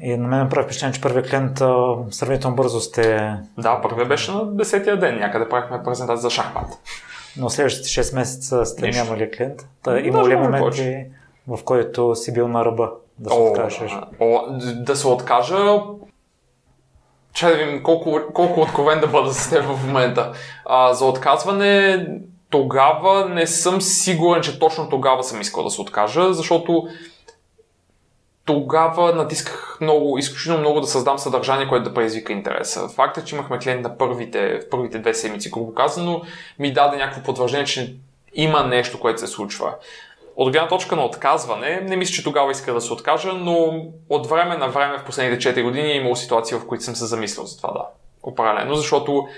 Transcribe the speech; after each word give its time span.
И 0.00 0.16
на 0.16 0.28
мен 0.28 0.48
прави 0.48 0.64
впечатление, 0.64 0.94
че 0.94 1.00
първият 1.00 1.30
клиент 1.30 1.60
а, 1.60 1.94
сравнително 2.10 2.56
бързо 2.56 2.80
сте... 2.80 3.34
Да, 3.58 3.80
първият 3.82 4.08
беше 4.08 4.32
на 4.32 4.46
10-я 4.46 4.96
ден, 4.96 5.18
някъде 5.18 5.48
правихме 5.48 5.82
презентация 5.84 6.20
за 6.20 6.30
шахмат. 6.30 6.66
Но 7.36 7.50
следващите 7.50 7.88
6 7.88 8.14
месеца 8.14 8.66
сте 8.66 8.86
Нищо. 8.86 9.04
нямали 9.04 9.30
клиент. 9.30 9.66
Та, 9.82 10.00
има 10.00 10.28
ли 10.28 10.36
моменти, 10.36 11.04
в 11.48 11.64
който 11.64 12.14
си 12.14 12.32
бил 12.32 12.48
на 12.48 12.64
ръба 12.64 12.90
да 13.18 13.30
се 13.30 13.36
О, 13.36 13.44
откажеш? 13.44 13.92
О, 14.20 14.40
да 14.74 14.96
се 14.96 15.08
откажа. 15.08 15.80
Че 17.32 17.46
да 17.46 17.54
видим 17.54 17.82
колко, 17.82 18.20
колко 18.34 18.60
откровен 18.60 19.00
да 19.00 19.06
бъда 19.06 19.34
с 19.34 19.50
теб 19.50 19.64
в 19.64 19.86
момента. 19.86 20.32
А, 20.64 20.94
за 20.94 21.04
отказване 21.04 22.06
тогава 22.50 23.28
не 23.28 23.46
съм 23.46 23.80
сигурен, 23.80 24.42
че 24.42 24.58
точно 24.58 24.88
тогава 24.88 25.24
съм 25.24 25.40
искал 25.40 25.64
да 25.64 25.70
се 25.70 25.80
откажа, 25.80 26.32
защото 26.32 26.88
тогава 28.44 29.14
натисках 29.14 29.78
много, 29.80 30.18
изключително 30.18 30.60
много 30.60 30.80
да 30.80 30.86
създам 30.86 31.18
съдържание, 31.18 31.68
което 31.68 31.84
да 31.84 31.94
предизвика 31.94 32.32
интереса. 32.32 32.88
Факта, 32.88 33.24
че 33.24 33.34
имахме 33.34 33.58
клиент 33.58 33.82
на 33.82 33.98
първите, 33.98 34.60
в 34.60 34.70
първите 34.70 34.98
две 34.98 35.14
седмици, 35.14 35.50
грубо 35.50 35.74
казано, 35.74 36.22
ми 36.58 36.72
даде 36.72 36.96
някакво 36.96 37.22
потвърждение, 37.22 37.66
че 37.66 37.94
има 38.34 38.62
нещо, 38.62 39.00
което 39.00 39.20
се 39.20 39.26
случва. 39.26 39.74
От 40.36 40.52
гледна 40.52 40.68
точка 40.68 40.96
на 40.96 41.04
отказване, 41.04 41.80
не 41.80 41.96
мисля, 41.96 42.12
че 42.12 42.24
тогава 42.24 42.52
иска 42.52 42.74
да 42.74 42.80
се 42.80 42.92
откажа, 42.92 43.32
но 43.32 43.84
от 44.08 44.26
време 44.26 44.56
на 44.56 44.68
време 44.68 44.98
в 44.98 45.04
последните 45.04 45.54
4 45.54 45.62
години 45.62 45.92
е 45.92 45.96
имало 45.96 46.16
ситуации, 46.16 46.56
в 46.56 46.66
които 46.66 46.84
съм 46.84 46.96
се 46.96 47.06
замислил 47.06 47.44
за 47.44 47.56
това, 47.56 47.72
да. 47.72 47.84
Определено, 48.22 48.74
защото, 48.74 49.28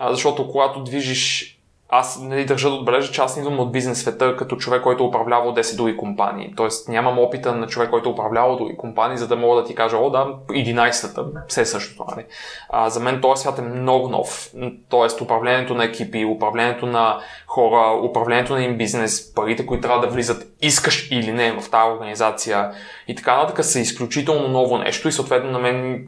защото 0.00 0.50
когато 0.50 0.82
движиш 0.82 1.55
аз 1.88 2.20
нали, 2.20 2.44
държа 2.44 2.68
да 2.68 2.74
отбележа, 2.74 3.12
че 3.12 3.20
аз 3.20 3.36
не 3.36 3.42
идвам 3.42 3.60
от 3.60 3.72
бизнес 3.72 4.00
света 4.00 4.36
като 4.36 4.56
човек, 4.56 4.82
който 4.82 5.04
управлявал 5.04 5.54
10 5.54 5.76
други 5.76 5.96
компании. 5.96 6.52
Тоест 6.56 6.88
нямам 6.88 7.18
опита 7.18 7.54
на 7.54 7.66
човек, 7.66 7.90
който 7.90 8.10
управлявал 8.10 8.56
други 8.56 8.76
компании, 8.76 9.18
за 9.18 9.28
да 9.28 9.36
мога 9.36 9.60
да 9.60 9.66
ти 9.66 9.74
кажа, 9.74 9.96
о 9.96 10.10
да, 10.10 10.26
11-та, 10.48 11.24
все 11.48 11.64
същото. 11.64 12.04
Нали? 12.10 12.26
А, 12.70 12.90
за 12.90 13.00
мен 13.00 13.20
този 13.20 13.42
свят 13.42 13.58
е 13.58 13.62
много 13.62 14.08
нов. 14.08 14.50
Тоест 14.88 15.20
управлението 15.20 15.74
на 15.74 15.84
екипи, 15.84 16.24
управлението 16.24 16.86
на 16.86 17.18
хора, 17.46 18.00
управлението 18.04 18.52
на 18.52 18.62
им 18.62 18.76
бизнес, 18.76 19.34
парите, 19.34 19.66
които 19.66 19.82
трябва 19.82 20.06
да 20.06 20.12
влизат, 20.12 20.46
искаш 20.62 21.10
или 21.10 21.32
не 21.32 21.52
в 21.52 21.70
тази 21.70 21.92
организация 21.92 22.72
и 23.08 23.14
така 23.14 23.36
нататък 23.36 23.64
са 23.64 23.80
изключително 23.80 24.48
ново 24.48 24.78
нещо 24.78 25.08
и 25.08 25.12
съответно 25.12 25.50
на 25.50 25.58
мен 25.58 26.06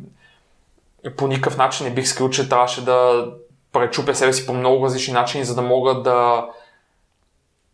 по 1.16 1.26
никакъв 1.26 1.56
начин 1.56 1.86
не 1.86 1.92
бих 1.92 2.08
скрил, 2.08 2.30
че 2.30 2.48
трябваше 2.48 2.84
да 2.84 3.28
пречупя 3.72 4.14
себе 4.14 4.32
си 4.32 4.46
по 4.46 4.52
много 4.52 4.84
различни 4.84 5.14
начини, 5.14 5.44
за 5.44 5.54
да 5.54 5.62
мога 5.62 5.94
да, 5.94 6.48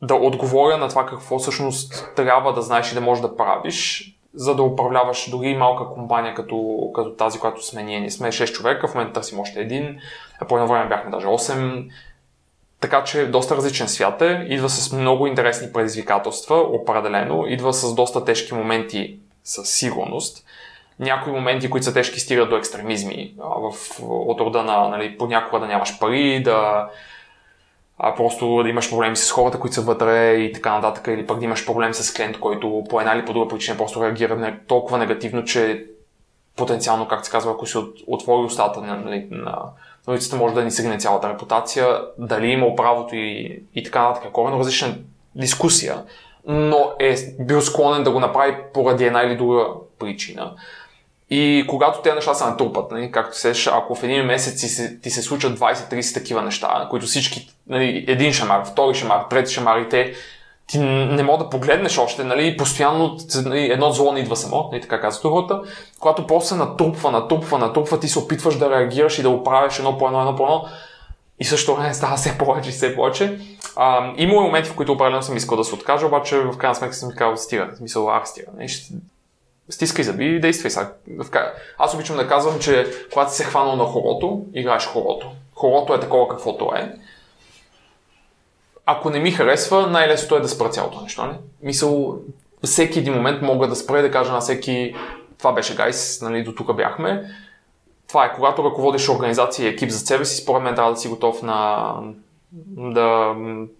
да 0.02 0.14
отговоря 0.14 0.78
на 0.78 0.88
това 0.88 1.06
какво 1.06 1.38
всъщност 1.38 2.12
трябва 2.16 2.52
да 2.52 2.62
знаеш 2.62 2.92
и 2.92 2.94
да 2.94 3.00
можеш 3.00 3.22
да 3.22 3.36
правиш, 3.36 4.10
за 4.34 4.54
да 4.54 4.62
управляваш 4.62 5.30
дори 5.30 5.56
малка 5.56 5.94
компания 5.94 6.34
като, 6.34 6.90
като 6.94 7.10
тази, 7.10 7.38
която 7.38 7.66
сме 7.66 7.82
ние. 7.82 8.00
Ние 8.00 8.10
сме 8.10 8.28
6 8.28 8.52
човека, 8.52 8.88
в 8.88 8.94
момента 8.94 9.12
търсим 9.12 9.40
още 9.40 9.60
един, 9.60 9.98
а 10.40 10.46
по 10.46 10.56
едно 10.56 10.68
време 10.68 10.88
бяхме 10.88 11.10
даже 11.10 11.26
8. 11.26 11.90
Така 12.80 13.04
че 13.04 13.26
доста 13.26 13.56
различен 13.56 13.88
свят 13.88 14.22
е, 14.22 14.46
идва 14.48 14.68
с 14.70 14.92
много 14.92 15.26
интересни 15.26 15.72
предизвикателства, 15.72 16.56
определено, 16.56 17.46
идва 17.46 17.72
с 17.72 17.94
доста 17.94 18.24
тежки 18.24 18.54
моменти 18.54 19.18
със 19.44 19.70
сигурност 19.70 20.44
някои 21.00 21.32
моменти, 21.32 21.70
които 21.70 21.84
са 21.84 21.94
тежки, 21.94 22.20
стигат 22.20 22.50
до 22.50 22.56
екстремизми. 22.56 23.34
В, 23.38 23.74
от 24.00 24.40
рода 24.40 24.62
на 24.62 24.88
нали, 24.88 25.18
понякога 25.18 25.60
да 25.60 25.66
нямаш 25.66 25.98
пари, 25.98 26.42
да 26.42 26.88
а, 27.98 28.14
просто 28.14 28.62
да 28.62 28.68
имаш 28.68 28.90
проблеми 28.90 29.16
с 29.16 29.30
хората, 29.30 29.60
които 29.60 29.74
са 29.74 29.82
вътре 29.82 30.34
и 30.34 30.52
така 30.52 30.74
нататък, 30.74 31.06
или 31.06 31.26
пък 31.26 31.38
да 31.38 31.44
имаш 31.44 31.66
проблем 31.66 31.94
с 31.94 32.14
клиент, 32.14 32.40
който 32.40 32.84
по 32.90 33.00
една 33.00 33.14
или 33.14 33.24
по 33.24 33.32
друга 33.32 33.48
причина 33.48 33.76
просто 33.76 34.04
реагира 34.04 34.56
толкова 34.66 34.98
негативно, 34.98 35.44
че 35.44 35.86
потенциално, 36.56 37.08
как 37.08 37.26
се 37.26 37.30
казва, 37.30 37.52
ако 37.52 37.66
от, 37.78 37.96
отвори 38.06 38.44
устата 38.44 38.80
нали, 38.80 39.28
на, 39.30 39.46
на 40.06 40.12
улицата, 40.12 40.36
може 40.36 40.54
да 40.54 40.64
ни 40.64 40.70
сегне 40.70 40.98
цялата 40.98 41.28
репутация, 41.28 42.00
дали 42.18 42.46
има 42.46 42.76
правото 42.76 43.16
и, 43.16 43.62
и 43.74 43.82
така 43.82 44.02
нататък. 44.02 44.32
Коренно 44.32 44.58
различна 44.58 44.94
дискусия, 45.34 46.02
но 46.46 46.92
е 46.98 47.16
бил 47.40 47.60
склонен 47.60 48.04
да 48.04 48.10
го 48.10 48.20
направи 48.20 48.56
поради 48.74 49.04
една 49.04 49.22
или 49.22 49.36
друга 49.36 49.66
причина. 49.98 50.52
И 51.30 51.64
когато 51.68 52.02
тези 52.02 52.14
неща 52.14 52.34
се 52.34 52.44
натрупат, 52.44 52.90
нали, 52.90 53.12
както 53.12 53.38
се 53.38 53.52
ако 53.72 53.94
в 53.94 54.02
един 54.02 54.24
месец 54.24 54.60
ти 54.60 54.68
се, 54.68 55.00
ти 55.00 55.10
се 55.10 55.22
случат 55.22 55.58
20-30 55.58 56.14
такива 56.14 56.42
неща, 56.42 56.86
които 56.90 57.06
всички, 57.06 57.50
нали, 57.68 58.04
един 58.08 58.32
шамар, 58.32 58.64
втори 58.64 58.94
шамар, 58.94 59.24
трети 59.30 59.52
шамар 59.52 59.78
и 59.78 59.88
те, 59.88 60.14
ти 60.66 60.78
не 60.78 61.22
мога 61.22 61.44
да 61.44 61.50
погледнеш 61.50 61.98
още, 61.98 62.24
нали, 62.24 62.56
постоянно 62.56 63.16
нали, 63.44 63.64
едно 63.72 63.92
зло 63.92 64.12
не 64.12 64.20
идва 64.20 64.36
само, 64.36 64.68
нали, 64.72 64.82
така 64.82 65.00
казват 65.00 65.32
хората, 65.32 65.60
когато 66.00 66.26
после 66.26 66.48
се 66.48 66.54
натрупва, 66.54 67.10
натрупва, 67.10 67.58
натрупва, 67.58 68.00
ти 68.00 68.08
се 68.08 68.18
опитваш 68.18 68.58
да 68.58 68.70
реагираш 68.70 69.18
и 69.18 69.22
да 69.22 69.30
оправиш 69.30 69.78
едно 69.78 69.98
по 69.98 70.06
едно, 70.06 70.20
едно 70.20 70.36
по 70.36 70.42
едно, 70.42 70.64
и 71.40 71.44
също 71.44 71.74
време 71.74 71.94
става 71.94 72.16
все 72.16 72.38
повече 72.38 72.68
и 72.68 72.72
все 72.72 72.96
повече. 72.96 73.38
А, 73.76 74.12
имало 74.16 74.42
моменти, 74.42 74.70
в 74.70 74.74
които 74.74 74.92
определено 74.92 75.22
съм 75.22 75.36
искал 75.36 75.56
да 75.56 75.64
се 75.64 75.74
откажа, 75.74 76.06
обаче 76.06 76.38
в 76.38 76.56
крайна 76.56 76.74
сметка 76.74 76.96
съм 76.96 77.10
казал, 77.16 77.36
стига, 77.36 77.68
в 77.74 77.76
смисъл, 77.76 78.10
ах, 78.10 78.28
стига. 78.28 78.46
Не, 78.56 78.68
ще, 78.68 78.94
стискай 79.70 80.04
зъби 80.04 80.24
и 80.24 80.40
действай 80.40 80.70
сега. 80.70 81.54
Аз 81.78 81.94
обичам 81.94 82.16
да 82.16 82.28
казвам, 82.28 82.58
че 82.58 82.86
когато 83.12 83.30
си 83.30 83.36
се 83.36 83.44
хванал 83.44 83.76
на 83.76 83.84
хорото, 83.84 84.46
играеш 84.54 84.86
хорото. 84.86 85.30
Хорото 85.54 85.94
е 85.94 86.00
такова 86.00 86.28
каквото 86.28 86.72
е. 86.76 86.92
Ако 88.86 89.10
не 89.10 89.18
ми 89.18 89.30
харесва, 89.30 89.86
най-лесното 89.86 90.36
е 90.36 90.40
да 90.40 90.48
спра 90.48 90.68
цялото 90.68 91.00
нещо. 91.00 91.26
Не? 91.26 91.32
Мисъл, 91.62 92.18
всеки 92.62 92.98
един 92.98 93.14
момент 93.14 93.42
мога 93.42 93.68
да 93.68 93.76
спра 93.76 93.98
и 93.98 94.02
да 94.02 94.10
кажа 94.10 94.32
на 94.32 94.40
всеки 94.40 94.94
това 95.38 95.52
беше 95.52 95.76
гайс, 95.76 96.22
нали, 96.22 96.44
до 96.44 96.54
тук 96.54 96.76
бяхме. 96.76 97.30
Това 98.08 98.24
е, 98.24 98.34
когато 98.34 98.64
ръководиш 98.64 99.08
организация 99.08 99.66
и 99.66 99.68
екип 99.68 99.90
за 99.90 99.98
себе 99.98 100.24
си, 100.24 100.42
според 100.42 100.62
мен 100.62 100.74
трябва 100.74 100.92
да 100.92 101.00
си 101.00 101.08
готов 101.08 101.42
на 101.42 101.92
да 102.66 103.34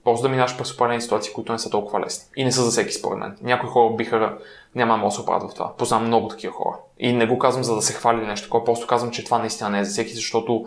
просто 0.04 0.22
да 0.22 0.28
минаш 0.28 0.58
през 0.58 0.72
определени 0.72 1.02
ситуации, 1.02 1.32
които 1.32 1.52
не 1.52 1.58
са 1.58 1.70
толкова 1.70 2.00
лесни. 2.00 2.32
И 2.36 2.44
не 2.44 2.52
са 2.52 2.62
за 2.62 2.70
всеки, 2.70 2.92
според 2.92 3.18
мен. 3.18 3.36
Някои 3.42 3.68
хора 3.68 3.94
биха, 3.94 4.38
няма 4.74 5.04
да 5.04 5.10
се 5.10 5.20
оправят 5.20 5.50
в 5.50 5.54
това. 5.54 5.72
Познавам 5.76 6.06
много 6.06 6.28
такива 6.28 6.52
хора. 6.52 6.76
И 6.98 7.12
не 7.12 7.26
го 7.26 7.38
казвам 7.38 7.64
за 7.64 7.74
да 7.74 7.82
се 7.82 7.92
хвали 7.92 8.26
нещо 8.26 8.46
такова, 8.46 8.64
просто 8.64 8.86
казвам, 8.86 9.10
че 9.10 9.24
това 9.24 9.38
наистина 9.38 9.70
не 9.70 9.78
е 9.78 9.84
за 9.84 9.90
всеки, 9.90 10.12
защото 10.14 10.64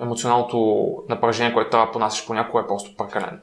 емоционалното 0.00 0.86
напрежение, 1.08 1.54
което 1.54 1.70
трябва 1.70 1.86
да 1.86 1.92
понасяш 1.92 2.26
понякога 2.26 2.62
е 2.62 2.66
просто 2.66 2.96
прекалено. 2.96 3.38